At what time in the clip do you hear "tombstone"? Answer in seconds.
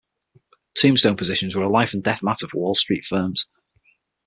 0.73-1.15